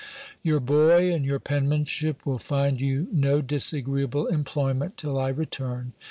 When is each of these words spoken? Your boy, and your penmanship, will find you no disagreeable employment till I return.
Your 0.41 0.59
boy, 0.59 1.13
and 1.13 1.23
your 1.23 1.37
penmanship, 1.39 2.25
will 2.25 2.39
find 2.39 2.81
you 2.81 3.07
no 3.11 3.39
disagreeable 3.39 4.25
employment 4.25 4.97
till 4.97 5.19
I 5.19 5.27
return. 5.29 5.93